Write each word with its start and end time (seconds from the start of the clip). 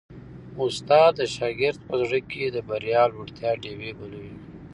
استاد 0.63 1.11
د 1.19 1.21
شاګرد 1.35 1.79
په 1.87 1.95
زړه 2.03 2.19
کي 2.29 2.43
د 2.45 2.57
بریا 2.67 3.01
او 3.05 3.11
لوړتیا 3.13 3.51
ډېوې 3.63 3.91
بلوي. 3.99 4.33